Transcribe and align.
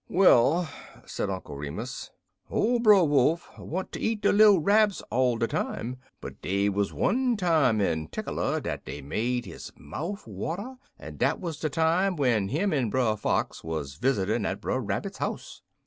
"Well," 0.09 0.67
said 1.05 1.29
Uncle 1.29 1.55
Remus, 1.57 2.09
"ole 2.49 2.79
Brer 2.79 3.03
Wolf 3.03 3.55
want 3.59 3.91
ter 3.91 3.99
eat 3.99 4.21
de 4.21 4.31
little 4.33 4.59
Rabs 4.59 5.01
all 5.11 5.37
de 5.37 5.45
time, 5.45 5.97
but 6.19 6.41
dey 6.41 6.69
wuz 6.69 6.85
one 6.91 7.37
time 7.37 7.79
in 7.79 8.07
'tickeler 8.07 8.59
dat 8.61 8.83
dey 8.83 9.01
make 9.03 9.45
his 9.45 9.71
mouf 9.77 10.25
water, 10.25 10.77
en 10.99 11.17
dat 11.17 11.39
wuz 11.39 11.53
de 11.61 11.69
time 11.69 12.15
when 12.15 12.47
him 12.47 12.73
en 12.73 12.89
Brer 12.89 13.15
Fox 13.15 13.63
wuz 13.63 13.99
visitin' 14.01 14.43
at 14.43 14.59
Brer 14.59 14.79
Rabbit's 14.81 15.19
house. 15.19 15.61